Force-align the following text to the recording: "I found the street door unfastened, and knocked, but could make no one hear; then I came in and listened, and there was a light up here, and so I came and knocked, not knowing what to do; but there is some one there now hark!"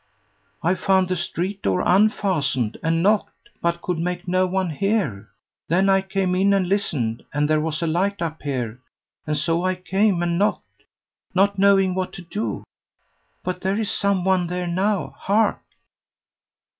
"I 0.63 0.73
found 0.73 1.09
the 1.09 1.15
street 1.15 1.61
door 1.61 1.83
unfastened, 1.85 2.79
and 2.81 3.03
knocked, 3.03 3.49
but 3.61 3.83
could 3.83 3.99
make 3.99 4.27
no 4.27 4.47
one 4.47 4.71
hear; 4.71 5.29
then 5.67 5.89
I 5.89 6.01
came 6.01 6.33
in 6.33 6.55
and 6.55 6.67
listened, 6.67 7.23
and 7.31 7.47
there 7.47 7.61
was 7.61 7.83
a 7.83 7.85
light 7.85 8.19
up 8.19 8.41
here, 8.41 8.79
and 9.27 9.37
so 9.37 9.63
I 9.63 9.75
came 9.75 10.23
and 10.23 10.39
knocked, 10.39 10.85
not 11.35 11.59
knowing 11.59 11.93
what 11.93 12.13
to 12.13 12.23
do; 12.23 12.63
but 13.43 13.61
there 13.61 13.77
is 13.77 13.91
some 13.91 14.25
one 14.25 14.47
there 14.47 14.65
now 14.65 15.13
hark!" 15.19 15.61